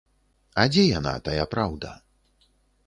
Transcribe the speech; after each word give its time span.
А 0.63 0.65
дзе 0.71 0.85
яна, 0.99 1.13
тая 1.29 1.45
праўда? 1.53 1.95